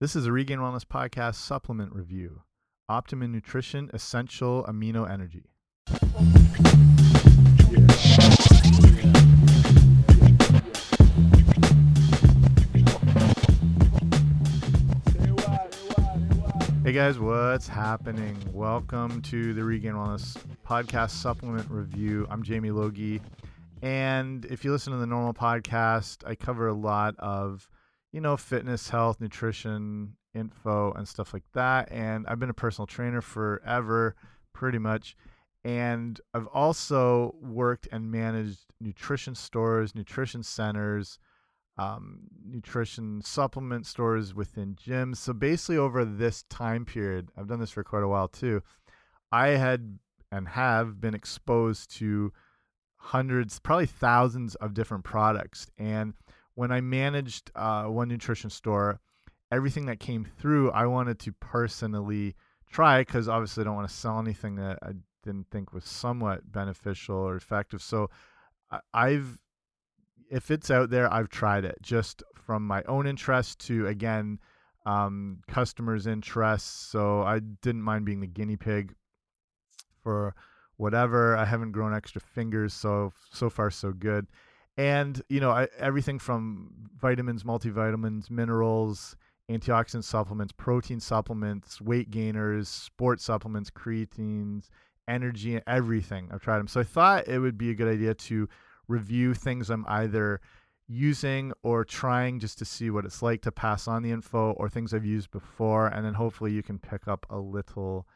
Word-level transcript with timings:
This 0.00 0.16
is 0.16 0.26
a 0.26 0.32
Regained 0.32 0.60
Wellness 0.60 0.84
Podcast 0.84 1.36
supplement 1.36 1.94
review 1.94 2.42
Optimum 2.88 3.30
Nutrition 3.30 3.90
Essential 3.94 4.64
Amino 4.64 5.08
Energy. 5.08 5.44
Hey 16.82 16.92
guys, 16.92 17.20
what's 17.20 17.68
happening? 17.68 18.36
Welcome 18.52 19.22
to 19.22 19.54
the 19.54 19.62
Regained 19.62 19.94
Wellness 19.94 20.36
Podcast 20.66 21.10
supplement 21.10 21.70
review. 21.70 22.26
I'm 22.30 22.42
Jamie 22.42 22.72
Logie. 22.72 23.22
And 23.80 24.44
if 24.46 24.64
you 24.64 24.72
listen 24.72 24.92
to 24.92 24.98
the 24.98 25.06
normal 25.06 25.34
podcast, 25.34 26.28
I 26.28 26.34
cover 26.34 26.66
a 26.66 26.74
lot 26.74 27.14
of, 27.20 27.68
you 28.14 28.20
know, 28.20 28.36
fitness, 28.36 28.90
health, 28.90 29.20
nutrition, 29.20 30.14
info, 30.34 30.92
and 30.92 31.08
stuff 31.08 31.34
like 31.34 31.42
that. 31.52 31.90
And 31.90 32.24
I've 32.28 32.38
been 32.38 32.48
a 32.48 32.54
personal 32.54 32.86
trainer 32.86 33.20
forever, 33.20 34.14
pretty 34.52 34.78
much. 34.78 35.16
And 35.64 36.20
I've 36.32 36.46
also 36.46 37.34
worked 37.42 37.88
and 37.90 38.12
managed 38.12 38.66
nutrition 38.80 39.34
stores, 39.34 39.96
nutrition 39.96 40.44
centers, 40.44 41.18
um, 41.76 42.20
nutrition 42.46 43.20
supplement 43.20 43.84
stores 43.84 44.32
within 44.32 44.76
gyms. 44.76 45.16
So 45.16 45.32
basically, 45.32 45.78
over 45.78 46.04
this 46.04 46.44
time 46.44 46.84
period, 46.84 47.30
I've 47.36 47.48
done 47.48 47.58
this 47.58 47.72
for 47.72 47.82
quite 47.82 48.04
a 48.04 48.08
while 48.08 48.28
too. 48.28 48.62
I 49.32 49.48
had 49.48 49.98
and 50.30 50.46
have 50.46 51.00
been 51.00 51.14
exposed 51.14 51.90
to 51.96 52.32
hundreds, 52.96 53.58
probably 53.58 53.86
thousands 53.86 54.54
of 54.56 54.72
different 54.72 55.02
products. 55.02 55.66
And 55.78 56.14
when 56.54 56.70
I 56.70 56.80
managed 56.80 57.50
uh, 57.54 57.84
one 57.84 58.08
nutrition 58.08 58.50
store, 58.50 59.00
everything 59.50 59.86
that 59.86 60.00
came 60.00 60.24
through, 60.24 60.70
I 60.70 60.86
wanted 60.86 61.18
to 61.20 61.32
personally 61.32 62.34
try 62.70 63.00
because 63.00 63.28
obviously 63.28 63.62
I 63.62 63.64
don't 63.64 63.76
want 63.76 63.88
to 63.88 63.94
sell 63.94 64.18
anything 64.18 64.56
that 64.56 64.78
I 64.82 64.92
didn't 65.22 65.50
think 65.50 65.72
was 65.72 65.84
somewhat 65.84 66.50
beneficial 66.50 67.16
or 67.16 67.36
effective. 67.36 67.82
So 67.82 68.10
I've 68.92 69.38
if 70.30 70.50
it's 70.50 70.70
out 70.70 70.90
there, 70.90 71.12
I've 71.12 71.28
tried 71.28 71.64
it 71.64 71.78
just 71.82 72.22
from 72.34 72.66
my 72.66 72.82
own 72.84 73.06
interest 73.06 73.60
to 73.66 73.86
again 73.86 74.38
um, 74.86 75.40
customers' 75.48 76.06
interests. 76.06 76.70
So 76.70 77.22
I 77.22 77.38
didn't 77.38 77.82
mind 77.82 78.04
being 78.04 78.20
the 78.20 78.26
guinea 78.26 78.56
pig 78.56 78.94
for 80.02 80.34
whatever. 80.76 81.36
I 81.36 81.44
haven't 81.44 81.72
grown 81.72 81.94
extra 81.94 82.20
fingers, 82.20 82.74
so 82.74 83.12
so 83.32 83.48
far 83.50 83.70
so 83.70 83.92
good. 83.92 84.26
And 84.76 85.22
you 85.28 85.40
know, 85.40 85.50
I, 85.50 85.68
everything 85.78 86.18
from 86.18 86.70
vitamins, 86.98 87.44
multivitamins, 87.44 88.30
minerals, 88.30 89.16
antioxidant 89.50 90.04
supplements, 90.04 90.52
protein 90.56 91.00
supplements, 91.00 91.80
weight 91.80 92.10
gainers, 92.10 92.68
sports 92.68 93.24
supplements, 93.24 93.70
creatines, 93.70 94.68
energy, 95.06 95.60
everything. 95.66 96.28
I've 96.32 96.42
tried 96.42 96.58
them. 96.58 96.68
So 96.68 96.80
I 96.80 96.84
thought 96.84 97.28
it 97.28 97.38
would 97.38 97.58
be 97.58 97.70
a 97.70 97.74
good 97.74 97.92
idea 97.92 98.14
to 98.14 98.48
review 98.88 99.34
things 99.34 99.70
I'm 99.70 99.84
either 99.88 100.40
using 100.86 101.52
or 101.62 101.84
trying 101.84 102.38
just 102.38 102.58
to 102.58 102.64
see 102.64 102.90
what 102.90 103.04
it's 103.04 103.22
like 103.22 103.42
to 103.42 103.52
pass 103.52 103.88
on 103.88 104.02
the 104.02 104.10
info 104.10 104.52
or 104.52 104.68
things 104.68 104.92
I've 104.92 105.04
used 105.04 105.30
before. 105.30 105.88
And 105.88 106.04
then 106.04 106.14
hopefully 106.14 106.52
you 106.52 106.62
can 106.62 106.78
pick 106.78 107.08
up 107.08 107.26
a 107.30 107.38
little 107.38 108.06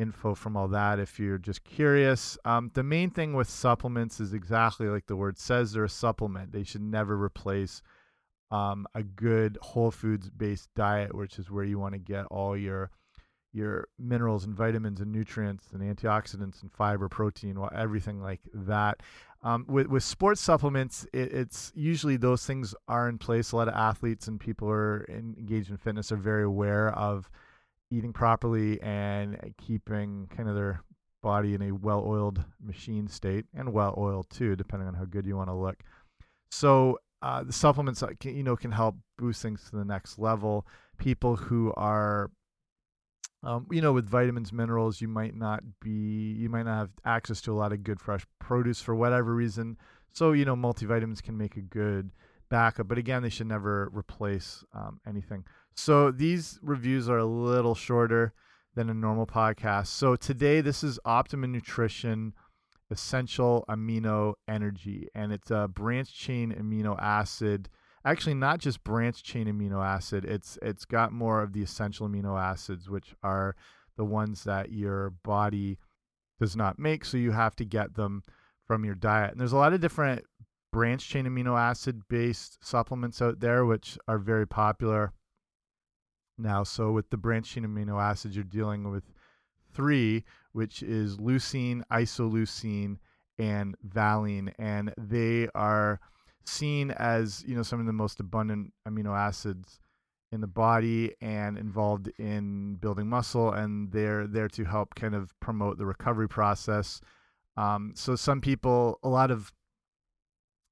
info 0.00 0.34
from 0.34 0.56
all 0.56 0.68
that 0.68 0.98
if 0.98 1.20
you're 1.20 1.38
just 1.38 1.62
curious. 1.62 2.38
Um, 2.44 2.70
the 2.74 2.82
main 2.82 3.10
thing 3.10 3.34
with 3.34 3.48
supplements 3.48 4.18
is 4.20 4.32
exactly 4.32 4.88
like 4.88 5.06
the 5.06 5.16
word 5.16 5.38
says 5.38 5.72
they're 5.72 5.84
a 5.84 5.88
supplement. 5.88 6.52
They 6.52 6.64
should 6.64 6.82
never 6.82 7.22
replace 7.22 7.82
um, 8.50 8.86
a 8.94 9.02
good 9.02 9.58
whole 9.60 9.90
foods 9.90 10.30
based 10.30 10.70
diet, 10.74 11.14
which 11.14 11.38
is 11.38 11.50
where 11.50 11.64
you 11.64 11.78
want 11.78 11.94
to 11.94 11.98
get 11.98 12.26
all 12.26 12.56
your 12.56 12.90
your 13.52 13.88
minerals 13.98 14.44
and 14.44 14.54
vitamins 14.54 15.00
and 15.00 15.10
nutrients 15.10 15.72
and 15.72 15.82
antioxidants 15.82 16.62
and 16.62 16.70
fiber, 16.72 17.08
protein, 17.08 17.58
everything 17.74 18.22
like 18.22 18.40
that. 18.54 19.02
Um, 19.42 19.64
with 19.68 19.86
with 19.88 20.02
sports 20.02 20.40
supplements, 20.40 21.06
it, 21.12 21.32
it's 21.32 21.72
usually 21.74 22.16
those 22.16 22.46
things 22.46 22.74
are 22.88 23.08
in 23.08 23.18
place. 23.18 23.52
A 23.52 23.56
lot 23.56 23.68
of 23.68 23.74
athletes 23.74 24.28
and 24.28 24.38
people 24.38 24.68
who 24.68 24.74
are 24.74 25.06
engaged 25.08 25.70
in 25.70 25.76
fitness 25.76 26.12
are 26.12 26.16
very 26.16 26.44
aware 26.44 26.90
of 26.90 27.30
eating 27.90 28.12
properly 28.12 28.80
and 28.82 29.54
keeping 29.58 30.28
kind 30.36 30.48
of 30.48 30.54
their 30.54 30.82
body 31.22 31.54
in 31.54 31.62
a 31.62 31.72
well-oiled 31.72 32.42
machine 32.64 33.06
state 33.08 33.44
and 33.54 33.72
well-oiled 33.72 34.28
too, 34.30 34.56
depending 34.56 34.88
on 34.88 34.94
how 34.94 35.04
good 35.04 35.26
you 35.26 35.36
want 35.36 35.48
to 35.48 35.54
look. 35.54 35.82
So 36.50 36.98
uh, 37.22 37.42
the 37.42 37.52
supplements, 37.52 38.02
can, 38.18 38.36
you 38.36 38.42
know, 38.42 38.56
can 38.56 38.72
help 38.72 38.96
boost 39.18 39.42
things 39.42 39.68
to 39.70 39.76
the 39.76 39.84
next 39.84 40.18
level. 40.18 40.66
People 40.98 41.36
who 41.36 41.72
are 41.76 42.30
um, 43.42 43.66
you 43.70 43.80
know, 43.80 43.92
with 43.92 44.08
vitamins, 44.08 44.52
minerals, 44.52 45.00
you 45.00 45.08
might 45.08 45.34
not 45.34 45.62
be, 45.80 46.34
you 46.38 46.50
might 46.50 46.64
not 46.64 46.78
have 46.78 46.90
access 47.04 47.40
to 47.42 47.52
a 47.52 47.56
lot 47.56 47.72
of 47.72 47.82
good 47.82 48.00
fresh 48.00 48.26
produce 48.38 48.82
for 48.82 48.94
whatever 48.94 49.34
reason. 49.34 49.78
So, 50.12 50.32
you 50.32 50.44
know, 50.44 50.56
multivitamins 50.56 51.22
can 51.22 51.38
make 51.38 51.56
a 51.56 51.62
good 51.62 52.10
backup, 52.50 52.88
but 52.88 52.98
again, 52.98 53.22
they 53.22 53.28
should 53.30 53.46
never 53.46 53.88
replace 53.94 54.64
um, 54.74 55.00
anything. 55.06 55.44
So 55.80 56.10
these 56.10 56.58
reviews 56.62 57.08
are 57.08 57.16
a 57.16 57.24
little 57.24 57.74
shorter 57.74 58.34
than 58.74 58.90
a 58.90 58.94
normal 58.94 59.26
podcast. 59.26 59.86
So 59.86 60.14
today, 60.14 60.60
this 60.60 60.84
is 60.84 61.00
Optimum 61.06 61.52
Nutrition 61.52 62.34
Essential 62.90 63.64
Amino 63.66 64.34
Energy, 64.46 65.08
and 65.14 65.32
it's 65.32 65.50
a 65.50 65.68
branch 65.68 66.14
chain 66.14 66.52
amino 66.52 67.00
acid 67.00 67.70
actually 68.04 68.34
not 68.34 68.58
just 68.58 68.84
branch 68.84 69.22
chain 69.22 69.46
amino 69.46 69.84
acid 69.84 70.24
it's 70.24 70.58
it's 70.62 70.86
got 70.86 71.12
more 71.12 71.42
of 71.42 71.52
the 71.52 71.62
essential 71.62 72.08
amino 72.08 72.40
acids 72.40 72.88
which 72.88 73.14
are 73.22 73.54
the 73.98 74.04
ones 74.04 74.44
that 74.44 74.72
your 74.72 75.10
body 75.22 75.78
does 76.40 76.56
not 76.56 76.78
make 76.78 77.04
so 77.04 77.18
you 77.18 77.30
have 77.30 77.54
to 77.54 77.64
get 77.64 77.94
them 77.96 78.22
from 78.64 78.86
your 78.86 78.94
diet 78.94 79.32
and 79.32 79.38
there's 79.38 79.52
a 79.52 79.56
lot 79.56 79.74
of 79.74 79.82
different 79.82 80.24
branch 80.72 81.06
chain 81.10 81.26
amino 81.26 81.58
acid 81.58 82.00
based 82.08 82.56
supplements 82.62 83.20
out 83.20 83.40
there 83.40 83.66
which 83.66 83.98
are 84.08 84.18
very 84.18 84.46
popular 84.46 85.12
now. 86.40 86.62
So 86.62 86.92
with 86.92 87.10
the 87.10 87.16
branch 87.16 87.50
chain 87.50 87.64
amino 87.64 88.00
acids 88.00 88.34
you're 88.34 88.44
dealing 88.44 88.90
with 88.90 89.04
three 89.72 90.24
which 90.52 90.82
is 90.82 91.16
leucine 91.18 91.82
isoleucine 91.92 92.98
and 93.38 93.76
valine. 93.82 94.52
And 94.58 94.92
they 94.98 95.48
are 95.54 96.00
seen 96.44 96.90
as 96.92 97.44
you 97.46 97.54
know 97.54 97.62
some 97.62 97.80
of 97.80 97.86
the 97.86 97.92
most 97.92 98.20
abundant 98.20 98.72
amino 98.88 99.16
acids 99.16 99.78
in 100.32 100.40
the 100.40 100.46
body 100.46 101.14
and 101.20 101.58
involved 101.58 102.10
in 102.18 102.76
building 102.76 103.08
muscle 103.08 103.52
and 103.52 103.90
they're 103.92 104.26
there 104.26 104.48
to 104.48 104.64
help 104.64 104.94
kind 104.94 105.14
of 105.14 105.38
promote 105.40 105.76
the 105.76 105.86
recovery 105.86 106.28
process. 106.28 107.00
Um, 107.56 107.92
so 107.96 108.14
some 108.16 108.40
people 108.40 108.98
a 109.02 109.08
lot 109.08 109.30
of 109.30 109.52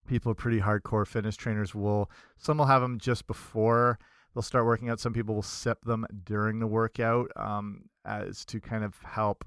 people 0.07 0.35
pretty 0.35 0.61
hardcore 0.61 1.07
fitness 1.07 1.37
trainers 1.37 1.75
will 1.75 2.11
some 2.39 2.59
will 2.59 2.67
have 2.67 2.83
them 2.83 2.99
just 2.99 3.27
before 3.27 3.99
they'll 4.35 4.43
start 4.43 4.67
working 4.67 4.89
out. 4.89 5.01
Some 5.01 5.13
people 5.13 5.35
will 5.35 5.43
sip 5.43 5.85
them 5.85 6.07
during 6.25 6.59
the 6.59 6.67
workout 6.67 7.31
um, 7.37 7.85
as 8.05 8.45
to 8.47 8.61
kind 8.61 8.85
of 8.85 8.95
help 9.05 9.45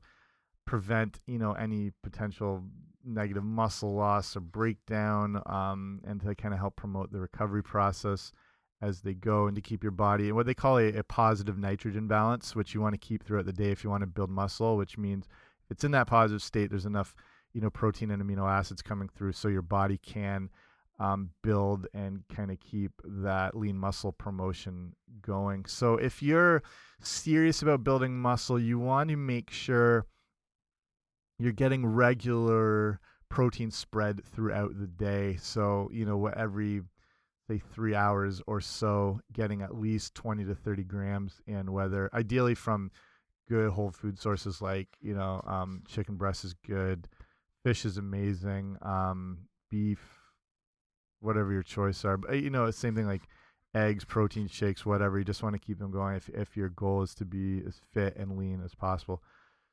prevent 0.65 1.19
you 1.25 1.39
know 1.39 1.53
any 1.53 1.91
potential 2.03 2.63
negative 3.03 3.43
muscle 3.43 3.93
loss 3.93 4.35
or 4.35 4.41
breakdown, 4.41 5.41
um, 5.45 6.01
and 6.05 6.21
to 6.21 6.35
kind 6.35 6.53
of 6.53 6.59
help 6.59 6.75
promote 6.75 7.11
the 7.11 7.19
recovery 7.19 7.63
process 7.63 8.31
as 8.81 9.01
they 9.01 9.13
go 9.13 9.47
and 9.47 9.55
to 9.55 9.61
keep 9.61 9.83
your 9.83 9.91
body 9.91 10.27
and 10.27 10.35
what 10.35 10.45
they 10.45 10.53
call 10.53 10.79
a, 10.79 10.87
a, 10.93 11.03
positive 11.03 11.57
nitrogen 11.57 12.07
balance, 12.07 12.55
which 12.55 12.73
you 12.73 12.81
want 12.81 12.93
to 12.93 12.97
keep 12.97 13.23
throughout 13.23 13.45
the 13.45 13.53
day 13.53 13.69
if 13.69 13.83
you 13.83 13.89
want 13.89 14.01
to 14.01 14.07
build 14.07 14.29
muscle, 14.29 14.75
which 14.75 14.97
means 14.97 15.27
if 15.65 15.71
it's 15.71 15.83
in 15.83 15.91
that 15.91 16.07
positive 16.07 16.41
state, 16.41 16.71
there's 16.71 16.87
enough, 16.87 17.13
you 17.53 17.61
know, 17.61 17.69
protein 17.69 18.09
and 18.09 18.23
amino 18.23 18.49
acids 18.49 18.81
coming 18.81 19.07
through 19.07 19.33
so 19.33 19.47
your 19.47 19.61
body 19.61 19.97
can 19.97 20.49
um, 21.01 21.31
build 21.41 21.87
and 21.95 22.23
kind 22.33 22.51
of 22.51 22.59
keep 22.59 22.91
that 23.03 23.57
lean 23.57 23.75
muscle 23.75 24.11
promotion 24.11 24.93
going. 25.23 25.65
So 25.65 25.95
if 25.95 26.21
you're 26.21 26.61
serious 27.01 27.63
about 27.63 27.83
building 27.83 28.19
muscle, 28.19 28.59
you 28.59 28.77
want 28.77 29.09
to 29.09 29.15
make 29.15 29.49
sure 29.49 30.05
you're 31.39 31.53
getting 31.53 31.87
regular 31.87 32.99
protein 33.29 33.71
spread 33.71 34.23
throughout 34.23 34.79
the 34.79 34.85
day. 34.85 35.37
So, 35.41 35.89
you 35.91 36.05
know, 36.05 36.27
every 36.27 36.83
say 37.49 37.59
three 37.73 37.95
hours 37.95 38.39
or 38.45 38.61
so, 38.61 39.19
getting 39.33 39.63
at 39.63 39.75
least 39.75 40.13
20 40.13 40.45
to 40.45 40.53
30 40.53 40.83
grams 40.83 41.41
in 41.47 41.71
whether 41.71 42.11
ideally 42.13 42.53
from 42.53 42.91
good 43.49 43.71
whole 43.71 43.89
food 43.89 44.19
sources 44.19 44.61
like, 44.61 44.87
you 45.01 45.15
know, 45.15 45.41
um, 45.47 45.81
chicken 45.87 46.15
breast 46.15 46.45
is 46.45 46.53
good, 46.53 47.07
fish 47.65 47.85
is 47.85 47.97
amazing, 47.97 48.77
um, 48.83 49.39
beef, 49.71 50.20
whatever 51.21 51.51
your 51.51 51.63
choice 51.63 52.03
are. 52.03 52.17
But, 52.17 52.41
you 52.41 52.49
know, 52.49 52.69
same 52.71 52.95
thing 52.95 53.07
like 53.07 53.23
eggs, 53.73 54.03
protein 54.03 54.47
shakes, 54.47 54.85
whatever. 54.85 55.17
You 55.17 55.25
just 55.25 55.43
want 55.43 55.53
to 55.53 55.59
keep 55.59 55.79
them 55.79 55.91
going 55.91 56.15
if, 56.15 56.29
if 56.29 56.57
your 56.57 56.69
goal 56.69 57.01
is 57.03 57.15
to 57.15 57.25
be 57.25 57.61
as 57.65 57.79
fit 57.93 58.15
and 58.17 58.37
lean 58.37 58.61
as 58.63 58.75
possible. 58.75 59.21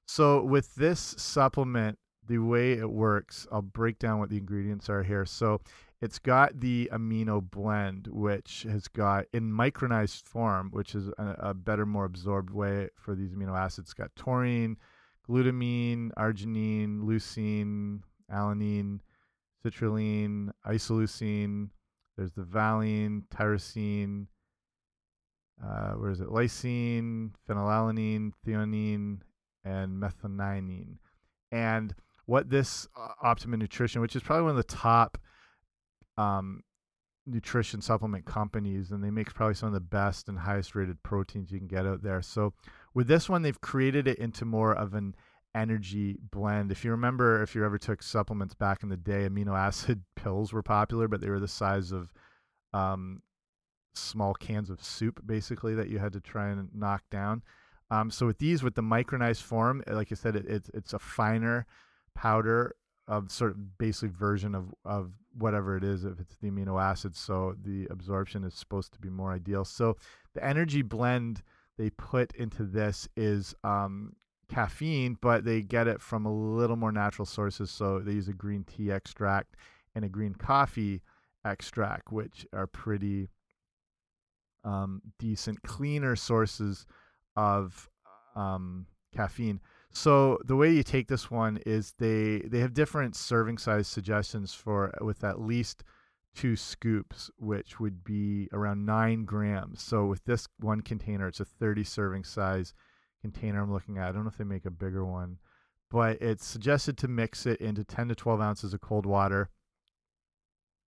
So 0.07 0.43
with 0.43 0.75
this 0.75 1.15
supplement, 1.19 1.99
the 2.27 2.39
way 2.39 2.73
it 2.73 2.91
works, 2.91 3.47
I'll 3.51 3.63
break 3.63 3.99
down 3.99 4.19
what 4.19 4.29
the 4.31 4.37
ingredients 4.37 4.89
are 4.89 5.03
here. 5.03 5.25
So 5.25 5.61
it's 6.01 6.19
got 6.19 6.61
the 6.61 6.89
amino 6.93 7.43
blend, 7.43 8.07
which 8.09 8.67
has 8.71 8.87
got 8.87 9.25
in 9.33 9.51
micronized 9.51 10.25
form, 10.25 10.69
which 10.71 10.95
is 10.95 11.09
a, 11.19 11.37
a 11.39 11.55
better, 11.55 11.87
more 11.87 12.05
absorbed 12.05 12.51
way 12.51 12.91
for 12.95 13.15
these 13.15 13.33
amino 13.35 13.59
acids. 13.59 13.89
It's 13.89 13.95
got 13.95 14.15
taurine, 14.15 14.77
glutamine, 15.29 16.11
arginine, 16.19 17.01
leucine, 17.01 18.01
alanine, 18.33 19.01
citrulline, 19.65 20.51
isoleucine. 20.67 21.71
There's 22.17 22.33
the 22.33 22.43
valine, 22.43 23.25
tyrosine. 23.35 24.27
Uh, 25.65 25.93
where 25.93 26.11
is 26.11 26.21
it? 26.21 26.29
Lysine, 26.29 27.31
phenylalanine, 27.49 28.33
threonine, 28.47 29.19
and 29.65 30.01
methionine. 30.01 30.97
And 31.51 31.95
what 32.27 32.51
this 32.51 32.87
uh, 32.97 33.09
Optimum 33.23 33.59
Nutrition, 33.61 34.01
which 34.01 34.15
is 34.15 34.23
probably 34.23 34.45
one 34.45 34.51
of 34.51 34.57
the 34.57 34.63
top 34.63 35.19
um, 36.17 36.63
nutrition 37.27 37.81
supplement 37.81 38.25
companies, 38.25 38.91
and 38.91 39.03
they 39.03 39.11
make 39.11 39.33
probably 39.35 39.55
some 39.55 39.69
of 39.69 39.73
the 39.73 39.81
best 39.81 40.29
and 40.29 40.39
highest 40.39 40.75
rated 40.75 41.03
proteins 41.03 41.51
you 41.51 41.59
can 41.59 41.69
get 41.69 41.87
out 41.87 42.03
there. 42.03 42.23
So 42.23 42.53
with 42.95 43.09
this 43.09 43.29
one, 43.29 43.43
they've 43.43 43.61
created 43.61 44.07
it 44.07 44.19
into 44.19 44.45
more 44.45 44.73
of 44.73 44.95
an 44.95 45.15
energy 45.59 46.17
blend. 46.31 46.71
If 46.71 46.85
you 46.85 46.93
remember, 46.93 47.43
if 47.43 47.55
you 47.55 47.65
ever 47.65 47.79
took 47.79 48.03
supplements 48.03 48.55
back 48.55 48.83
in 48.83 48.89
the 48.89 48.97
day, 48.97 49.29
amino 49.29 49.59
acid 49.59 50.03
pills 50.17 50.53
were 50.53 50.63
popular, 50.63 51.09
but 51.09 51.21
they 51.21 51.29
were 51.29 51.41
the 51.41 51.49
size 51.49 51.91
of 51.93 52.13
um, 52.73 53.23
small 53.95 54.35
cans 54.35 54.71
of 54.71 54.83
soup, 54.83 55.21
basically, 55.27 55.75
that 55.75 55.89
you 55.89 55.99
had 55.99 56.13
to 56.13 56.21
try 56.21 56.49
and 56.49 56.69
knock 56.75 57.03
down. 57.11 57.43
Um, 57.91 58.11
so 58.11 58.27
with 58.27 58.39
these, 58.39 58.63
with 58.63 58.75
the 58.75 58.83
micronized 58.83 59.43
form, 59.43 59.83
like 59.87 60.13
I 60.13 60.15
said, 60.15 60.37
it, 60.37 60.47
it's 60.47 60.71
it's 60.75 60.93
a 60.93 60.99
finer 60.99 61.67
powder 62.15 62.77
of 63.09 63.33
sort 63.33 63.51
of 63.51 63.79
basically 63.79 64.11
version 64.11 64.55
of 64.55 64.75
of 64.85 65.13
whatever 65.39 65.77
it 65.77 65.85
is 65.85 66.05
if 66.05 66.21
it's 66.21 66.37
the 66.37 66.51
amino 66.51 66.83
acids 66.83 67.19
so 67.19 67.55
the 67.65 67.87
absorption 67.91 68.45
is 68.45 68.53
supposed 68.53 68.93
to 68.93 68.99
be 68.99 69.09
more 69.09 69.33
ideal 69.33 69.65
so 69.65 69.97
the 70.35 70.45
energy 70.45 70.83
blend 70.83 71.43
they 71.79 71.91
put 71.91 72.35
into 72.35 72.65
this 72.65 73.09
is 73.17 73.55
um, 73.65 74.13
caffeine 74.49 75.17
but 75.21 75.45
they 75.45 75.61
get 75.61 75.87
it 75.87 76.01
from 76.01 76.25
a 76.25 76.33
little 76.33 76.77
more 76.77 76.93
natural 76.93 77.27
sources 77.27 77.71
so 77.71 77.99
they 78.01 78.13
use 78.13 78.29
a 78.29 78.33
green 78.33 78.65
tea 78.65 78.91
extract 78.91 79.57
and 79.95 80.05
a 80.05 80.09
green 80.09 80.35
coffee 80.35 81.03
extract 81.45 82.11
which 82.11 82.47
are 82.53 82.67
pretty 82.67 83.29
um, 84.65 85.01
decent 85.19 85.63
cleaner 85.63 86.17
sources 86.17 86.87
of 87.37 87.89
um, 88.35 88.87
caffeine 89.15 89.61
so 89.91 90.39
the 90.45 90.57
way 90.57 90.71
you 90.71 90.83
take 90.83 91.09
this 91.09 91.31
one 91.31 91.59
is 91.67 91.95
they 91.99 92.39
they 92.45 92.61
have 92.61 92.75
different 92.75 93.17
serving 93.17 93.59
size 93.59 93.87
suggestions 93.87 94.55
for 94.55 94.95
with 95.01 95.25
at 95.25 95.41
least 95.41 95.85
two 96.39 96.55
scoops, 96.55 97.31
which 97.37 97.81
would 97.81 98.05
be 98.05 98.49
around 98.53 98.87
nine 98.87 99.25
grams. 99.25 99.83
So 99.83 100.07
with 100.07 100.25
this 100.25 100.47
one 100.61 100.83
container, 100.83 101.27
it's 101.27 101.41
a 101.41 101.45
30 101.45 101.83
serving 101.83 102.25
size 102.25 102.75
container 103.21 103.63
I'm 103.63 103.73
looking 103.73 103.99
at. 103.99 104.09
I 104.09 104.13
don't 104.13 104.25
know 104.25 104.31
if 104.31 104.39
they 104.39 104.45
make 104.45 104.65
a 104.65 104.71
bigger 104.71 105.05
one, 105.05 105.39
but 105.91 106.21
it's 106.21 106.45
suggested 106.45 106.97
to 106.99 107.09
mix 107.09 107.47
it 107.47 107.61
into 107.61 107.85
10 107.85 108.09
to 108.09 108.15
12 108.15 108.41
ounces 108.41 108.75
of 108.75 108.81
cold 108.81 109.07
water 109.07 109.51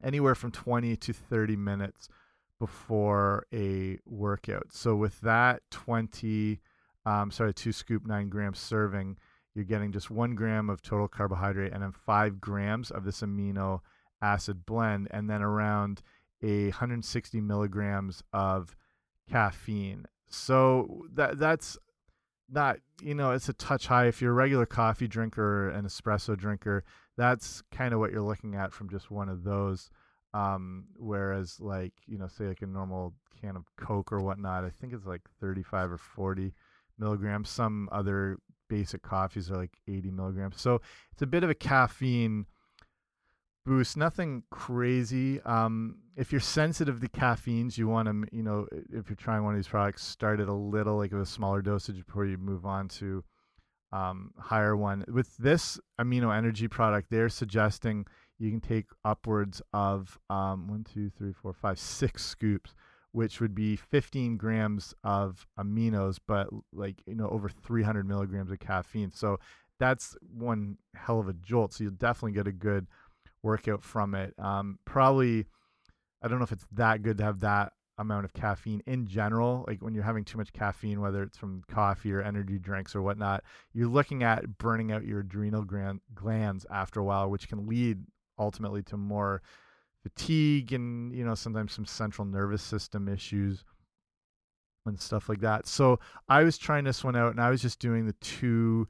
anywhere 0.03 0.35
from 0.35 0.51
20 0.51 0.95
to 0.95 1.13
30 1.13 1.55
minutes 1.55 2.09
before 2.59 3.45
a 3.53 3.97
workout. 4.05 4.71
So 4.71 4.95
with 4.95 5.19
that 5.21 5.61
20 5.71 6.59
um, 7.05 7.31
sorry, 7.31 7.53
two 7.53 7.71
scoop, 7.71 8.05
nine 8.05 8.29
gram 8.29 8.53
serving, 8.53 9.17
you're 9.53 9.65
getting 9.65 9.91
just 9.91 10.11
one 10.11 10.35
gram 10.35 10.69
of 10.69 10.81
total 10.81 11.07
carbohydrate 11.07 11.73
and 11.73 11.81
then 11.81 11.91
five 11.91 12.39
grams 12.39 12.91
of 12.91 13.03
this 13.03 13.21
amino 13.21 13.81
acid 14.21 14.65
blend, 14.65 15.07
and 15.11 15.29
then 15.29 15.41
around 15.41 16.01
a 16.43 16.65
160 16.65 17.41
milligrams 17.41 18.23
of 18.33 18.75
caffeine. 19.29 20.05
So 20.29 21.05
that 21.13 21.39
that's 21.39 21.77
not 22.51 22.77
you 23.01 23.15
know 23.15 23.31
it's 23.31 23.49
a 23.49 23.53
touch 23.53 23.87
high 23.87 24.07
if 24.07 24.21
you're 24.21 24.31
a 24.31 24.35
regular 24.35 24.65
coffee 24.65 25.07
drinker 25.07 25.69
an 25.69 25.85
espresso 25.85 26.37
drinker 26.37 26.83
that's 27.17 27.63
kind 27.71 27.93
of 27.93 27.99
what 27.99 28.11
you're 28.11 28.21
looking 28.21 28.55
at 28.55 28.73
from 28.73 28.89
just 28.89 29.09
one 29.09 29.29
of 29.29 29.43
those 29.43 29.89
um, 30.33 30.85
whereas 30.97 31.59
like 31.59 31.93
you 32.07 32.17
know 32.17 32.27
say 32.27 32.45
like 32.47 32.61
a 32.61 32.65
normal 32.65 33.13
can 33.41 33.55
of 33.55 33.65
coke 33.77 34.11
or 34.11 34.19
whatnot 34.19 34.63
i 34.63 34.69
think 34.69 34.93
it's 34.93 35.05
like 35.05 35.21
35 35.39 35.91
or 35.91 35.97
40 35.97 36.53
milligrams. 37.01 37.49
Some 37.49 37.89
other 37.91 38.37
basic 38.69 39.01
coffees 39.01 39.51
are 39.51 39.57
like 39.57 39.77
80 39.87 40.11
milligrams. 40.11 40.61
So 40.61 40.79
it's 41.11 41.21
a 41.21 41.27
bit 41.27 41.43
of 41.43 41.49
a 41.49 41.55
caffeine 41.55 42.45
boost. 43.65 43.97
Nothing 43.97 44.43
crazy. 44.49 45.41
Um, 45.41 45.97
if 46.15 46.31
you're 46.31 46.41
sensitive 46.41 46.99
to 47.01 47.07
caffeines, 47.07 47.77
you 47.77 47.87
want 47.87 48.07
to, 48.07 48.35
you 48.35 48.43
know, 48.43 48.67
if 48.91 49.09
you're 49.09 49.15
trying 49.15 49.43
one 49.43 49.53
of 49.53 49.57
these 49.57 49.67
products, 49.67 50.03
start 50.03 50.39
at 50.39 50.47
a 50.47 50.53
little, 50.53 50.97
like 50.97 51.11
a 51.11 51.25
smaller 51.25 51.61
dosage 51.61 52.05
before 52.05 52.25
you 52.25 52.37
move 52.37 52.65
on 52.65 52.87
to 52.89 53.23
um, 53.91 54.31
higher 54.37 54.75
one. 54.75 55.03
With 55.07 55.35
this 55.37 55.79
amino 55.99 56.35
energy 56.35 56.67
product, 56.67 57.09
they're 57.09 57.29
suggesting 57.29 58.05
you 58.39 58.49
can 58.49 58.61
take 58.61 58.85
upwards 59.05 59.61
of 59.73 60.19
um, 60.29 60.67
one, 60.67 60.83
two, 60.83 61.09
three, 61.17 61.33
four, 61.33 61.53
five, 61.53 61.79
six 61.79 62.25
scoops 62.25 62.73
which 63.11 63.41
would 63.41 63.53
be 63.53 63.75
15 63.75 64.37
grams 64.37 64.93
of 65.03 65.45
aminos, 65.59 66.17
but 66.27 66.47
like, 66.71 67.03
you 67.05 67.15
know, 67.15 67.27
over 67.29 67.49
300 67.49 68.07
milligrams 68.07 68.51
of 68.51 68.59
caffeine. 68.59 69.11
So 69.11 69.39
that's 69.79 70.15
one 70.33 70.77
hell 70.95 71.19
of 71.19 71.27
a 71.27 71.33
jolt. 71.33 71.73
So 71.73 71.83
you'll 71.83 71.93
definitely 71.93 72.33
get 72.33 72.47
a 72.47 72.53
good 72.53 72.87
workout 73.43 73.83
from 73.83 74.15
it. 74.15 74.33
Um, 74.37 74.79
probably, 74.85 75.45
I 76.21 76.27
don't 76.27 76.39
know 76.39 76.43
if 76.43 76.51
it's 76.51 76.65
that 76.73 77.01
good 77.01 77.17
to 77.19 77.23
have 77.23 77.39
that 77.41 77.73
amount 77.97 78.25
of 78.25 78.33
caffeine 78.33 78.81
in 78.87 79.07
general. 79.07 79.63
Like 79.67 79.81
when 79.81 79.93
you're 79.93 80.03
having 80.03 80.25
too 80.25 80.37
much 80.37 80.53
caffeine, 80.53 81.01
whether 81.01 81.23
it's 81.23 81.37
from 81.37 81.63
coffee 81.69 82.13
or 82.13 82.21
energy 82.21 82.59
drinks 82.59 82.95
or 82.95 83.01
whatnot, 83.01 83.43
you're 83.73 83.87
looking 83.87 84.23
at 84.23 84.57
burning 84.57 84.91
out 84.91 85.05
your 85.05 85.21
adrenal 85.21 85.65
glands 86.13 86.65
after 86.69 86.99
a 86.99 87.03
while, 87.03 87.29
which 87.29 87.47
can 87.47 87.67
lead 87.67 87.99
ultimately 88.37 88.81
to 88.83 88.97
more 88.97 89.41
fatigue 90.03 90.73
and 90.73 91.13
you 91.13 91.23
know 91.23 91.35
sometimes 91.35 91.71
some 91.71 91.85
central 91.85 92.25
nervous 92.25 92.63
system 92.63 93.07
issues 93.07 93.63
and 94.85 94.99
stuff 94.99 95.29
like 95.29 95.41
that. 95.41 95.67
So 95.67 95.99
I 96.27 96.43
was 96.43 96.57
trying 96.57 96.85
this 96.85 97.03
one 97.03 97.15
out 97.15 97.31
and 97.31 97.39
I 97.39 97.51
was 97.51 97.61
just 97.61 97.79
doing 97.79 98.07
the 98.07 98.13
two 98.13 98.87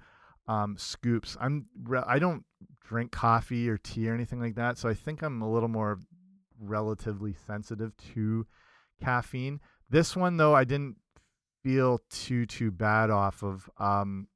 um, 0.47 0.75
scoops. 0.77 1.37
I'm 1.39 1.65
I 2.07 2.19
don't 2.19 2.43
drink 2.91 3.11
coffee 3.11 3.69
or 3.69 3.77
tea 3.77 4.09
or 4.09 4.13
anything 4.13 4.41
like 4.41 4.55
that, 4.55 4.77
so 4.77 4.89
I 4.89 4.93
think 4.93 5.21
I'm 5.21 5.41
a 5.41 5.49
little 5.49 5.69
more 5.69 5.97
relatively 6.59 7.33
sensitive 7.47 7.95
to 8.13 8.45
caffeine. 9.01 9.61
This 9.89 10.15
one 10.15 10.35
though, 10.35 10.53
I 10.53 10.65
didn't 10.65 10.97
feel 11.63 12.01
too 12.09 12.45
too 12.45 12.69
bad 12.69 13.09
off 13.09 13.43
of. 13.43 13.69
Um, 13.77 14.27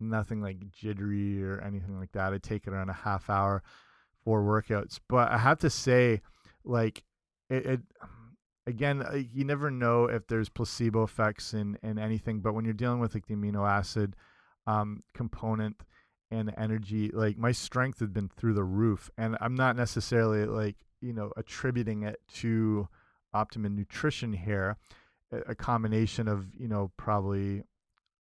nothing 0.00 0.40
like 0.40 0.70
jittery 0.70 1.42
or 1.42 1.60
anything 1.60 1.98
like 1.98 2.12
that. 2.12 2.32
I 2.32 2.38
take 2.38 2.66
it 2.66 2.72
around 2.72 2.90
a 2.90 2.92
half 2.92 3.30
hour 3.30 3.62
for 4.24 4.42
workouts. 4.42 4.98
But 5.08 5.30
I 5.30 5.38
have 5.38 5.58
to 5.60 5.70
say, 5.70 6.20
like, 6.64 7.04
it, 7.50 7.66
it 7.66 7.80
again, 8.66 9.02
uh, 9.02 9.14
you 9.14 9.44
never 9.44 9.70
know 9.70 10.04
if 10.04 10.26
there's 10.26 10.48
placebo 10.48 11.04
effects 11.04 11.54
in 11.54 11.78
in 11.82 11.98
anything. 11.98 12.40
But 12.40 12.54
when 12.54 12.64
you're 12.64 12.74
dealing 12.74 13.00
with 13.00 13.14
like 13.14 13.26
the 13.26 13.34
amino 13.34 13.68
acid 13.68 14.16
um, 14.66 15.02
component 15.14 15.82
and 16.30 16.52
energy, 16.58 17.10
like 17.12 17.38
my 17.38 17.52
strength 17.52 18.00
has 18.00 18.10
been 18.10 18.28
through 18.28 18.54
the 18.54 18.64
roof, 18.64 19.10
and 19.16 19.36
I'm 19.40 19.54
not 19.54 19.76
necessarily 19.76 20.44
like 20.44 20.76
you 21.00 21.12
know 21.12 21.32
attributing 21.36 22.02
it 22.02 22.20
to 22.34 22.88
optimum 23.32 23.76
nutrition 23.76 24.32
here. 24.32 24.76
A, 25.32 25.38
a 25.50 25.54
combination 25.54 26.28
of 26.28 26.46
you 26.54 26.68
know 26.68 26.90
probably 26.96 27.62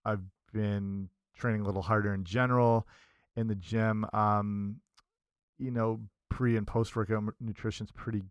I've 0.05 0.23
been 0.53 1.09
training 1.37 1.63
a 1.63 1.65
little 1.65 1.83
harder 1.83 2.15
in 2.15 2.25
general 2.25 2.87
in 3.37 3.49
the 3.49 3.55
gym. 3.55 4.07
Um, 4.13 4.81
you 5.59 5.71
know, 5.71 6.01
pre 6.31 6.57
and 6.57 6.67
post 6.67 6.97
workout 6.97 7.25
nutrition's 7.41 7.91
pretty 7.93 8.23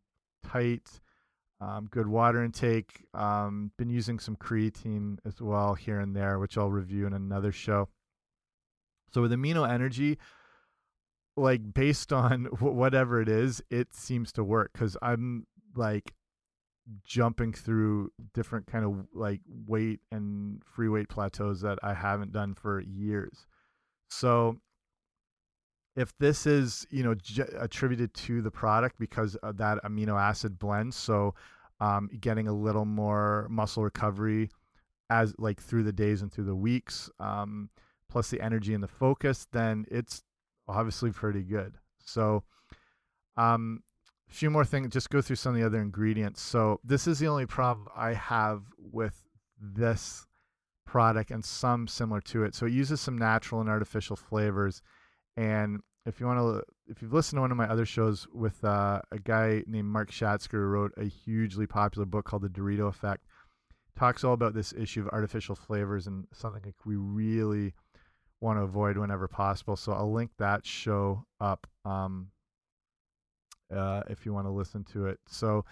tight. 0.44 0.90
Um, 1.62 1.88
good 1.90 2.08
water 2.08 2.44
intake. 2.44 3.06
Um, 3.14 3.72
been 3.78 3.90
using 3.90 4.20
some 4.20 4.36
creatine 4.36 5.18
as 5.26 5.42
well 5.42 5.74
here 5.74 6.00
and 6.00 6.16
there, 6.16 6.38
which 6.40 6.58
I'll 6.58 6.72
review 6.72 7.08
in 7.08 7.14
another 7.14 7.52
show. 7.52 7.90
So 9.16 9.22
with 9.22 9.32
amino 9.32 9.66
energy, 9.66 10.18
like 11.38 11.74
based 11.74 12.12
on 12.12 12.44
whatever 12.60 13.22
it 13.22 13.30
is, 13.30 13.62
it 13.70 13.94
seems 13.94 14.34
to 14.34 14.44
work 14.44 14.72
because 14.74 14.98
I'm 15.02 15.48
like 15.74 16.14
jumping 17.06 17.54
through 17.54 18.12
different 18.34 18.68
kind 18.68 18.84
of 18.84 19.08
like 19.14 19.40
weight 19.48 20.02
and 20.12 20.62
free 20.66 20.90
weight 20.90 21.08
plateaus 21.08 21.62
that 21.62 21.80
I 21.82 21.94
haven't 21.94 22.34
done 22.34 22.56
for 22.56 22.82
years. 22.82 23.48
So 24.10 24.58
if 25.96 26.14
this 26.18 26.46
is 26.46 26.86
you 26.90 27.02
know 27.02 27.16
attributed 27.58 28.14
to 28.16 28.42
the 28.42 28.52
product 28.52 29.00
because 29.00 29.36
of 29.36 29.56
that 29.56 29.82
amino 29.86 30.20
acid 30.20 30.60
blend 30.60 30.94
so 30.94 31.34
um, 31.80 32.10
getting 32.20 32.50
a 32.50 32.54
little 32.54 32.84
more 32.84 33.48
muscle 33.50 33.82
recovery 33.82 34.50
as 35.10 35.34
like 35.38 35.62
through 35.62 35.84
the 35.84 35.94
days 35.94 36.22
and 36.22 36.34
through 36.34 36.44
the 36.44 36.56
weeks 36.56 37.10
um, 37.22 37.70
plus 38.16 38.30
the 38.30 38.40
energy 38.40 38.74
and 38.74 38.82
the 38.82 38.88
focus 38.88 39.46
then 39.52 39.86
it's 39.92 40.24
obviously 40.70 41.12
pretty 41.12 41.44
good 41.44 41.74
so 42.06 42.44
um, 43.38 43.82
a 44.30 44.34
few 44.34 44.50
more 44.50 44.66
things. 44.66 44.94
Just 44.94 45.10
go 45.10 45.22
through 45.22 45.36
some 45.36 45.54
of 45.54 45.60
the 45.60 45.66
other 45.66 45.82
ingredients. 45.82 46.42
So 46.42 46.80
this 46.84 47.08
is 47.08 47.20
the 47.20 47.28
only 47.28 47.46
problem 47.46 47.88
I 47.96 48.14
have 48.14 48.64
with 48.80 49.24
this 49.60 50.26
product 50.86 51.32
and 51.32 51.44
some 51.44 51.88
similar 51.88 52.22
to 52.22 52.44
it. 52.44 52.56
So 52.56 52.66
it 52.66 52.74
uses 52.74 53.02
some 53.02 53.18
natural 53.18 53.62
and 53.62 53.70
artificial 53.70 54.16
flavors. 54.16 54.82
And 55.38 55.82
if 56.06 56.20
you 56.20 56.28
want 56.28 56.40
to, 56.40 56.64
if 56.88 57.02
you've 57.02 57.14
listened 57.14 57.38
to 57.38 57.42
one 57.42 57.52
of 57.52 57.58
my 57.58 57.68
other 57.68 57.86
shows 57.86 58.28
with 58.34 58.64
uh, 58.64 59.02
a 59.12 59.20
guy 59.20 59.64
named 59.68 59.88
Mark 59.88 60.12
Schatzker 60.12 60.52
who 60.52 60.60
wrote 60.60 60.94
a 60.98 61.06
hugely 61.06 61.68
popular 61.68 62.06
book 62.06 62.26
called 62.26 62.44
The 62.44 62.50
Dorito 62.50 62.88
Effect, 62.88 63.26
talks 63.98 64.24
all 64.24 64.34
about 64.34 64.54
this 64.54 64.74
issue 64.74 65.02
of 65.02 65.10
artificial 65.10 65.56
flavors 65.56 66.08
and 66.08 66.28
something 66.34 66.62
like 66.64 66.76
we 66.86 66.96
really 66.96 67.74
want 68.46 68.60
to 68.60 68.64
avoid 68.64 68.98
whenever 68.98 69.28
possible. 69.28 69.76
So 69.76 69.92
I'll 69.92 70.12
link 70.12 70.32
that 70.38 70.66
show 70.66 71.26
up 71.42 71.68
um, 71.84 72.30
uh, 73.76 74.04
if 74.10 74.26
you 74.26 74.34
want 74.34 74.48
to 74.48 74.52
listen 74.52 74.84
to 74.94 75.08
it. 75.08 75.20
So 75.28 75.66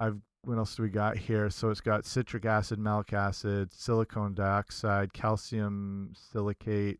I've 0.00 0.20
what 0.42 0.56
else 0.56 0.74
do 0.74 0.82
we 0.82 0.88
got 0.88 1.18
here? 1.18 1.50
So 1.50 1.68
it's 1.68 1.82
got 1.82 2.06
citric 2.06 2.46
acid, 2.46 2.78
malic 2.78 3.12
acid, 3.12 3.72
silicon 3.72 4.34
dioxide, 4.34 5.12
calcium 5.12 6.14
silicate, 6.14 6.98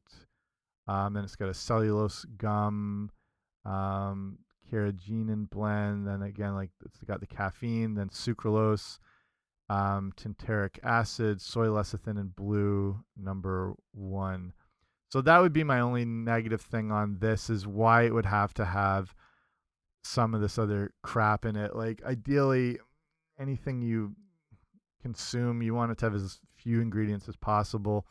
um, 0.86 1.14
then 1.14 1.24
it's 1.24 1.36
got 1.36 1.48
a 1.48 1.54
cellulose 1.54 2.26
gum, 2.36 3.10
um, 3.64 4.38
carrageenan 4.70 5.48
blend. 5.48 6.06
Then 6.06 6.22
again, 6.22 6.54
like 6.54 6.70
it's 6.84 6.98
got 7.06 7.20
the 7.20 7.26
caffeine, 7.26 7.94
then 7.94 8.10
sucralose, 8.10 8.98
um, 9.70 10.12
acid, 10.82 11.40
soy 11.40 11.66
lecithin, 11.66 12.18
and 12.18 12.34
blue 12.34 13.04
number 13.16 13.74
one. 13.92 14.52
So 15.10 15.20
that 15.22 15.38
would 15.38 15.52
be 15.52 15.64
my 15.64 15.80
only 15.80 16.04
negative 16.04 16.60
thing 16.60 16.92
on 16.92 17.18
this 17.18 17.50
is 17.50 17.66
why 17.66 18.02
it 18.02 18.14
would 18.14 18.26
have 18.26 18.54
to 18.54 18.64
have 18.64 19.14
some 20.04 20.34
of 20.34 20.40
this 20.40 20.58
other 20.58 20.92
crap 21.02 21.44
in 21.44 21.56
it. 21.56 21.74
Like 21.74 22.02
ideally, 22.04 22.78
anything 23.38 23.82
you 23.82 24.14
consume, 25.02 25.62
you 25.62 25.74
want 25.74 25.92
it 25.92 25.98
to 25.98 26.06
have 26.06 26.14
as 26.14 26.40
few 26.56 26.80
ingredients 26.80 27.28
as 27.28 27.36
possible. 27.36 28.06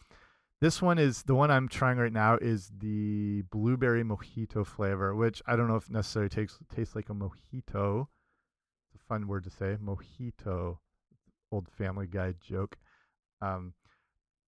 This 0.59 0.81
one 0.81 0.99
is 0.99 1.23
the 1.23 1.35
one 1.35 1.49
I'm 1.49 1.69
trying 1.69 1.97
right 1.97 2.11
now 2.11 2.35
is 2.35 2.69
the 2.79 3.43
blueberry 3.49 4.03
mojito 4.03 4.67
flavor, 4.67 5.15
which 5.15 5.41
I 5.47 5.55
don't 5.55 5.69
know 5.69 5.77
if 5.77 5.89
necessarily 5.89 6.29
tastes 6.29 6.59
tastes 6.75 6.95
like 6.95 7.09
a 7.09 7.13
mojito. 7.13 8.07
It's 8.93 9.01
a 9.01 9.05
fun 9.07 9.27
word 9.27 9.45
to 9.45 9.49
say, 9.49 9.77
mojito. 9.81 10.79
Old 11.51 11.67
Family 11.69 12.07
Guy 12.07 12.33
joke. 12.41 12.77
Um, 13.41 13.73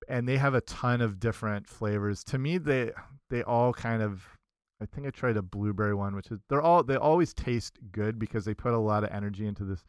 and 0.08 0.28
they 0.28 0.36
have 0.36 0.54
a 0.54 0.60
ton 0.62 1.00
of 1.00 1.20
different 1.20 1.68
flavors. 1.68 2.24
To 2.24 2.38
me, 2.38 2.58
they 2.58 2.92
they 3.28 3.42
all 3.42 3.72
kind 3.72 4.02
of. 4.02 4.24
I 4.82 4.86
think 4.86 5.06
I 5.06 5.10
tried 5.10 5.36
a 5.36 5.42
blueberry 5.42 5.94
one, 5.94 6.16
which 6.16 6.30
is 6.30 6.38
they're 6.48 6.62
all 6.62 6.82
they 6.82 6.96
always 6.96 7.34
taste 7.34 7.78
good 7.92 8.18
because 8.18 8.44
they 8.44 8.54
put 8.54 8.72
a 8.72 8.78
lot 8.78 9.04
of 9.04 9.10
energy 9.10 9.46
into 9.46 9.64
this 9.64 9.84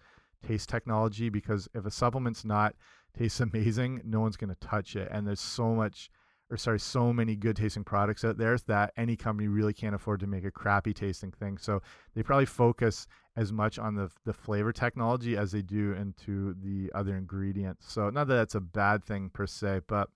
taste 0.46 0.70
technology 0.70 1.30
because 1.30 1.68
if 1.74 1.86
a 1.86 1.92
supplement's 1.92 2.44
not 2.44 2.76
tastes 3.18 3.40
amazing, 3.40 4.02
no 4.04 4.20
one's 4.20 4.38
going 4.38 4.54
to 4.54 4.68
touch 4.68 4.96
it. 4.96 5.08
And 5.12 5.28
there's 5.28 5.40
so 5.40 5.74
much, 5.74 6.10
or 6.52 6.58
sorry, 6.58 6.80
so 6.80 7.14
many 7.14 7.36
good 7.36 7.56
tasting 7.56 7.84
products 7.84 8.26
out 8.26 8.38
there 8.38 8.58
that 8.68 8.92
any 8.98 9.16
company 9.16 9.48
really 9.48 9.74
can't 9.74 9.96
afford 9.96 10.20
to 10.20 10.28
make 10.28 10.44
a 10.44 10.52
crappy 10.52 10.94
tasting 10.94 11.32
thing. 11.32 11.58
So 11.58 11.82
they 12.14 12.22
probably 12.22 12.46
focus 12.46 13.08
as 13.38 13.54
much 13.54 13.80
on 13.80 13.96
the 13.96 14.12
the 14.26 14.34
flavor 14.34 14.74
technology 14.74 15.38
as 15.38 15.52
they 15.54 15.62
do 15.62 15.94
into 15.94 16.54
the 16.62 16.92
other 16.94 17.16
ingredients. 17.16 17.92
So 17.92 18.10
not 18.10 18.28
that 18.28 18.36
that's 18.36 18.56
a 18.56 18.62
bad 18.62 19.04
thing 19.04 19.30
per 19.30 19.48
se, 19.48 19.82
but 19.88 20.10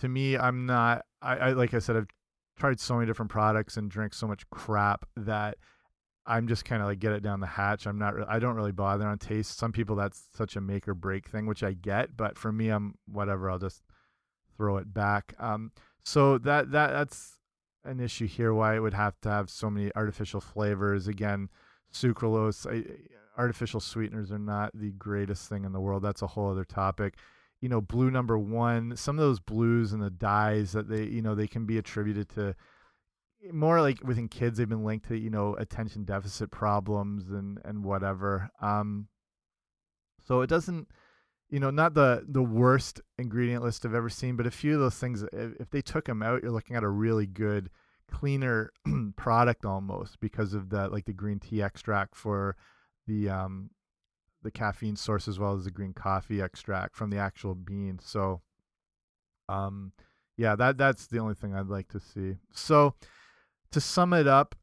to 0.00 0.08
me, 0.08 0.36
I'm 0.36 0.66
not. 0.66 1.04
I, 1.22 1.36
I 1.36 1.52
like 1.52 1.72
I 1.72 1.78
said, 1.78 1.96
I've 1.96 2.08
tried 2.58 2.80
so 2.80 2.94
many 2.94 3.06
different 3.06 3.30
products 3.30 3.76
and 3.76 3.90
drank 3.90 4.14
so 4.14 4.26
much 4.26 4.48
crap 4.50 5.06
that 5.16 5.58
I'm 6.26 6.48
just 6.48 6.64
kind 6.64 6.82
of 6.82 6.88
like 6.88 6.98
get 6.98 7.12
it 7.12 7.22
down 7.22 7.40
the 7.40 7.46
hatch. 7.46 7.86
I'm 7.86 7.98
not. 7.98 8.14
I 8.28 8.38
don't 8.40 8.56
really 8.56 8.72
bother 8.72 9.06
on 9.06 9.18
taste. 9.18 9.56
Some 9.56 9.72
people 9.72 9.96
that's 9.96 10.24
such 10.34 10.56
a 10.56 10.60
make 10.60 10.88
or 10.88 10.94
break 10.94 11.28
thing, 11.28 11.46
which 11.46 11.62
I 11.62 11.72
get. 11.72 12.16
But 12.16 12.36
for 12.36 12.50
me, 12.52 12.68
I'm 12.68 12.94
whatever. 13.06 13.50
I'll 13.50 13.58
just 13.58 13.82
throw 14.56 14.76
it 14.76 14.92
back. 14.92 15.34
Um, 15.38 15.72
so 16.02 16.38
that 16.38 16.70
that 16.70 16.90
that's 16.90 17.38
an 17.84 18.00
issue 18.00 18.26
here. 18.26 18.54
Why 18.54 18.76
it 18.76 18.80
would 18.80 18.94
have 18.94 19.20
to 19.22 19.28
have 19.28 19.50
so 19.50 19.70
many 19.70 19.90
artificial 19.94 20.40
flavors. 20.40 21.08
Again, 21.08 21.48
sucralose, 21.92 22.66
I, 22.66 22.84
artificial 23.40 23.80
sweeteners 23.80 24.32
are 24.32 24.38
not 24.38 24.70
the 24.74 24.92
greatest 24.92 25.48
thing 25.48 25.64
in 25.64 25.72
the 25.72 25.80
world. 25.80 26.02
That's 26.02 26.22
a 26.22 26.26
whole 26.28 26.50
other 26.50 26.64
topic. 26.64 27.14
You 27.60 27.68
know, 27.68 27.80
blue 27.80 28.10
number 28.10 28.38
one. 28.38 28.96
Some 28.96 29.18
of 29.18 29.24
those 29.24 29.40
blues 29.40 29.92
and 29.92 30.02
the 30.02 30.10
dyes 30.10 30.72
that 30.72 30.88
they, 30.88 31.04
you 31.04 31.22
know, 31.22 31.34
they 31.34 31.46
can 31.46 31.66
be 31.66 31.78
attributed 31.78 32.28
to 32.30 32.54
more 33.52 33.80
like 33.80 34.02
within 34.02 34.28
kids 34.28 34.58
they've 34.58 34.68
been 34.68 34.84
linked 34.84 35.08
to 35.08 35.16
you 35.16 35.30
know 35.30 35.54
attention 35.56 36.04
deficit 36.04 36.50
problems 36.50 37.30
and 37.30 37.60
and 37.64 37.84
whatever 37.84 38.50
um 38.60 39.06
so 40.26 40.40
it 40.40 40.48
doesn't 40.48 40.88
you 41.50 41.60
know 41.60 41.70
not 41.70 41.94
the 41.94 42.24
the 42.28 42.42
worst 42.42 43.00
ingredient 43.18 43.62
list 43.62 43.84
i've 43.84 43.94
ever 43.94 44.08
seen 44.08 44.36
but 44.36 44.46
a 44.46 44.50
few 44.50 44.74
of 44.74 44.80
those 44.80 44.96
things 44.96 45.24
if, 45.32 45.70
they 45.70 45.82
took 45.82 46.04
them 46.06 46.22
out 46.22 46.42
you're 46.42 46.50
looking 46.50 46.76
at 46.76 46.82
a 46.82 46.88
really 46.88 47.26
good 47.26 47.70
cleaner 48.10 48.72
product 49.16 49.64
almost 49.64 50.20
because 50.20 50.54
of 50.54 50.70
the 50.70 50.88
like 50.88 51.04
the 51.04 51.12
green 51.12 51.38
tea 51.38 51.62
extract 51.62 52.14
for 52.16 52.56
the 53.06 53.28
um 53.28 53.70
the 54.42 54.50
caffeine 54.50 54.96
source 54.96 55.26
as 55.28 55.38
well 55.38 55.54
as 55.54 55.64
the 55.64 55.70
green 55.70 55.92
coffee 55.92 56.40
extract 56.40 56.96
from 56.96 57.10
the 57.10 57.18
actual 57.18 57.54
bean 57.54 57.98
so 58.00 58.40
um 59.48 59.92
yeah 60.36 60.54
that 60.54 60.76
that's 60.76 61.06
the 61.06 61.18
only 61.18 61.34
thing 61.34 61.54
i'd 61.54 61.66
like 61.66 61.88
to 61.88 62.00
see. 62.00 62.36
So 62.52 62.94
to 63.72 63.80
sum 63.80 64.12
it 64.12 64.26
up, 64.26 64.54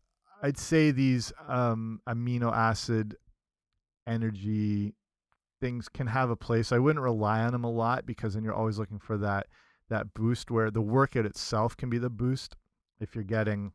I'd 0.41 0.57
say 0.57 0.91
these 0.91 1.31
um, 1.47 2.01
amino 2.07 2.51
acid 2.51 3.15
energy 4.07 4.95
things 5.63 5.88
can 5.88 6.08
have 6.08 6.29
a 6.29 6.36
place. 6.36 6.74
I 6.74 6.77
wouldn't 6.77 7.01
rely 7.01 7.39
on 7.39 7.53
them 7.53 7.63
a 7.63 7.72
lot 7.72 8.05
because 8.05 8.34
then 8.34 8.43
you're 8.43 8.53
always 8.53 8.77
looking 8.77 9.00
for 9.00 9.17
that 9.20 9.48
that 9.89 10.13
boost 10.13 10.51
where 10.51 10.70
the 10.70 10.82
workout 10.82 11.25
itself 11.25 11.77
can 11.77 11.89
be 11.89 11.98
the 11.98 12.10
boost 12.10 12.58
if 13.00 13.15
you're 13.15 13.24
getting 13.24 13.72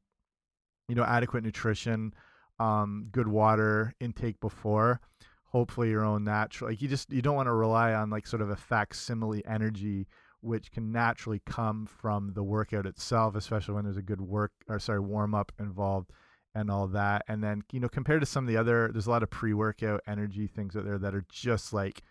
you 0.89 0.95
know 0.95 1.03
adequate 1.03 1.45
nutrition, 1.45 2.13
um, 2.61 3.09
good 3.11 3.27
water 3.27 3.95
intake 4.01 4.39
before, 4.39 5.01
hopefully 5.45 5.89
your 5.89 6.05
own 6.05 6.25
natural. 6.25 6.69
Like 6.69 6.83
you 6.83 6.89
just 6.89 7.11
you 7.11 7.23
don't 7.23 7.37
want 7.37 7.47
to 7.47 7.55
rely 7.55 7.95
on 7.95 8.11
like 8.11 8.27
sort 8.27 8.43
of 8.43 8.51
a 8.51 8.57
facsimile 8.57 9.43
energy 9.47 10.07
which 10.43 10.71
can 10.71 10.93
naturally 10.93 11.41
come 11.47 11.87
from 11.87 12.35
the 12.35 12.43
workout 12.43 12.85
itself, 12.85 13.35
especially 13.35 13.75
when 13.75 13.85
there's 13.85 13.97
a 13.97 14.03
good 14.03 14.21
work 14.21 14.53
or 14.69 14.79
sorry 14.79 15.01
warm 15.01 15.35
up 15.35 15.53
involved 15.59 16.11
and 16.55 16.71
all 16.71 16.87
that. 16.89 17.25
And 17.29 17.43
then 17.43 17.63
you 17.73 17.81
know 17.81 17.89
compared 17.89 18.21
to 18.21 18.27
some 18.27 18.45
of 18.45 18.49
the 18.49 18.57
other, 18.57 18.91
there's 18.93 19.07
a 19.07 19.11
lot 19.11 19.23
of 19.23 19.31
pre 19.31 19.55
workout 19.55 20.03
energy 20.07 20.47
things 20.47 20.77
out 20.77 20.85
there 20.85 20.99
that 20.99 21.15
are 21.15 21.25
just 21.29 21.73
like 21.73 22.03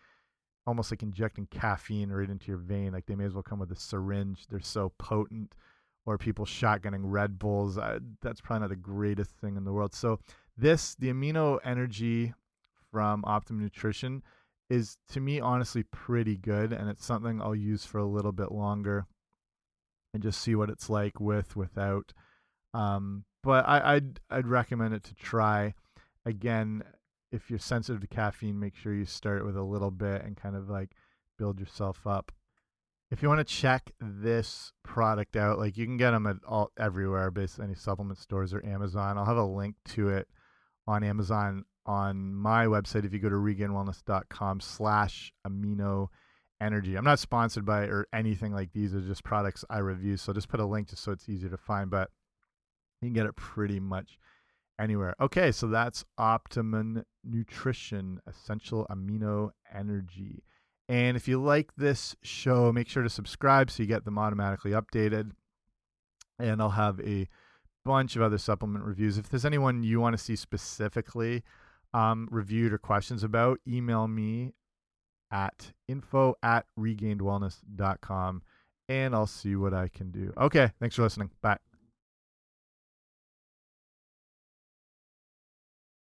almost 0.65 0.91
like 0.91 1.01
injecting 1.01 1.47
caffeine 1.47 2.09
right 2.09 2.29
into 2.29 2.47
your 2.47 2.57
vein. 2.57 2.91
Like 2.91 3.05
they 3.05 3.15
may 3.15 3.25
as 3.25 3.33
well 3.33 3.43
come 3.43 3.59
with 3.59 3.71
a 3.71 3.75
syringe. 3.75 4.45
They're 4.49 4.59
so 4.59 4.91
potent. 4.97 5.55
Or 6.05 6.17
people 6.17 6.45
shotgunning 6.45 7.01
Red 7.03 7.37
Bulls. 7.37 7.77
Uh, 7.77 7.99
that's 8.21 8.39
probably 8.39 8.61
not 8.61 8.69
the 8.69 8.77
greatest 8.77 9.31
thing 9.41 9.57
in 9.57 9.65
the 9.65 9.73
world. 9.73 9.93
So 9.93 10.21
this, 10.55 10.95
the 10.95 11.09
amino 11.09 11.59
energy 11.65 12.33
from 12.93 13.25
Optimum 13.25 13.61
Nutrition, 13.61 14.23
is 14.69 14.97
to 15.09 15.19
me 15.19 15.39
honestly 15.39 15.83
pretty 15.83 16.35
good 16.35 16.73
and 16.73 16.89
it's 16.89 17.05
something 17.05 17.41
I'll 17.41 17.55
use 17.55 17.85
for 17.85 17.99
a 17.99 18.05
little 18.05 18.31
bit 18.31 18.51
longer 18.51 19.05
and 20.13 20.21
just 20.21 20.41
see 20.41 20.55
what 20.55 20.69
it's 20.69 20.89
like 20.89 21.19
with 21.19 21.55
without 21.55 22.13
um, 22.73 23.23
but 23.47 23.65
I, 23.65 23.95
I'd 23.95 24.19
I'd 24.29 24.45
recommend 24.45 24.93
it 24.93 25.05
to 25.05 25.15
try. 25.15 25.73
Again 26.25 26.83
if 27.31 27.49
you're 27.49 27.59
sensitive 27.59 28.01
to 28.01 28.07
caffeine 28.07 28.59
make 28.59 28.75
sure 28.75 28.93
you 28.93 29.05
start 29.05 29.45
with 29.45 29.55
a 29.55 29.63
little 29.63 29.91
bit 29.91 30.23
and 30.23 30.35
kind 30.35 30.55
of 30.55 30.69
like 30.69 30.91
build 31.37 31.57
yourself 31.57 32.05
up. 32.05 32.33
If 33.09 33.21
you 33.21 33.29
want 33.29 33.39
to 33.39 33.45
check 33.45 33.91
this 34.01 34.73
product 34.83 35.37
out 35.37 35.59
like 35.59 35.77
you 35.77 35.85
can 35.85 35.95
get 35.95 36.11
them 36.11 36.27
at 36.27 36.35
all 36.45 36.71
everywhere 36.77 37.31
basically 37.31 37.65
any 37.65 37.75
supplement 37.75 38.19
stores 38.19 38.53
or 38.53 38.65
Amazon. 38.65 39.17
I'll 39.17 39.23
have 39.23 39.37
a 39.37 39.45
link 39.45 39.75
to 39.95 40.09
it 40.09 40.27
on 40.85 41.05
Amazon 41.05 41.63
on 41.85 42.35
my 42.35 42.65
website 42.65 43.05
if 43.05 43.13
you 43.13 43.19
go 43.19 43.29
to 43.29 43.35
regainedwellness.com 43.35 44.59
slash 44.59 45.31
amino 45.47 46.09
energy. 46.59 46.97
I'm 46.97 47.05
not 47.05 47.19
sponsored 47.19 47.65
by 47.65 47.83
or 47.83 48.07
anything 48.11 48.51
like 48.51 48.73
these 48.73 48.93
are 48.93 48.99
just 48.99 49.23
products 49.23 49.63
i 49.69 49.77
review 49.77 50.17
so 50.17 50.33
just 50.33 50.49
put 50.49 50.59
a 50.59 50.65
link 50.65 50.89
just 50.89 51.03
so 51.03 51.13
it's 51.13 51.29
easier 51.29 51.49
to 51.49 51.57
find 51.57 51.89
but 51.89 52.09
you 53.01 53.07
can 53.07 53.13
get 53.13 53.25
it 53.25 53.35
pretty 53.35 53.79
much 53.79 54.17
anywhere 54.79 55.15
okay 55.19 55.51
so 55.51 55.67
that's 55.67 56.05
optimum 56.17 57.03
nutrition 57.23 58.19
essential 58.27 58.85
amino 58.91 59.49
energy 59.73 60.43
and 60.87 61.17
if 61.17 61.27
you 61.27 61.41
like 61.41 61.71
this 61.75 62.15
show 62.21 62.71
make 62.71 62.87
sure 62.87 63.03
to 63.03 63.09
subscribe 63.09 63.71
so 63.71 63.81
you 63.81 63.87
get 63.87 64.05
them 64.05 64.19
automatically 64.19 64.71
updated 64.71 65.31
and 66.37 66.61
i'll 66.61 66.69
have 66.69 66.99
a 66.99 67.27
bunch 67.83 68.15
of 68.15 68.21
other 68.21 68.37
supplement 68.37 68.85
reviews 68.85 69.17
if 69.17 69.29
there's 69.29 69.45
anyone 69.45 69.81
you 69.81 69.99
want 69.99 70.15
to 70.15 70.23
see 70.23 70.35
specifically 70.35 71.43
um, 71.93 72.27
reviewed 72.31 72.73
or 72.73 72.77
questions 72.77 73.23
about, 73.23 73.59
email 73.67 74.07
me 74.07 74.53
at 75.31 75.73
info 75.87 76.35
at 76.41 76.65
regainedwellness.com 76.79 78.41
and 78.89 79.13
I'll 79.13 79.27
see 79.27 79.55
what 79.55 79.73
I 79.73 79.89
can 79.89 80.11
do. 80.11 80.31
Okay. 80.37 80.71
Thanks 80.79 80.95
for 80.95 81.03
listening. 81.03 81.31
Bye. 81.41 81.57